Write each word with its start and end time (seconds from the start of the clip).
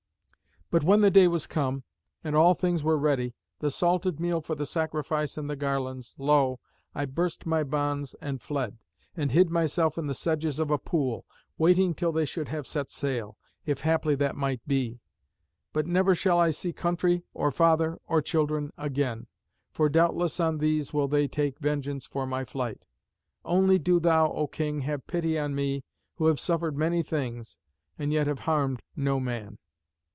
But 0.73 0.85
when 0.85 1.01
the 1.01 1.11
day 1.11 1.27
was 1.27 1.47
come, 1.47 1.83
and 2.23 2.33
all 2.33 2.53
things 2.53 2.81
were 2.81 2.97
ready, 2.97 3.33
the 3.59 3.69
salted 3.69 4.21
meal 4.21 4.39
for 4.39 4.55
the 4.55 4.65
sacrifice 4.65 5.37
and 5.37 5.49
the 5.49 5.57
garlands, 5.57 6.15
lo! 6.17 6.61
I 6.95 7.03
burst 7.03 7.45
my 7.45 7.65
bonds 7.65 8.13
and 8.21 8.41
fled, 8.41 8.77
and 9.13 9.31
hid 9.31 9.49
myself 9.49 9.97
in 9.97 10.07
the 10.07 10.13
sedges 10.13 10.59
of 10.59 10.71
a 10.71 10.77
pool, 10.77 11.25
waiting 11.57 11.93
till 11.93 12.13
they 12.13 12.23
should 12.23 12.47
have 12.47 12.65
set 12.65 12.89
sail, 12.89 13.37
if 13.65 13.81
haply 13.81 14.15
that 14.15 14.37
might 14.37 14.65
be. 14.65 15.01
But 15.73 15.87
never 15.87 16.15
shall 16.15 16.39
I 16.39 16.51
see 16.51 16.71
country, 16.71 17.25
or 17.33 17.51
father, 17.51 17.97
or 18.07 18.21
children 18.21 18.71
again. 18.77 19.27
For 19.73 19.89
doubtless 19.89 20.39
on 20.39 20.59
these 20.59 20.93
will 20.93 21.09
they 21.09 21.27
take 21.27 21.59
vengeance 21.59 22.07
for 22.07 22.25
my 22.25 22.45
flight. 22.45 22.85
Only 23.43 23.77
do 23.77 23.99
thou, 23.99 24.31
O 24.31 24.47
king, 24.47 24.83
have 24.83 25.05
pity 25.05 25.37
on 25.37 25.53
me, 25.53 25.83
who 26.15 26.27
have 26.27 26.39
suffered 26.39 26.77
many 26.77 27.03
things, 27.03 27.57
and 27.99 28.13
yet 28.13 28.27
have 28.27 28.39
harmed 28.47 28.81
no 28.95 29.19
man." 29.19 29.57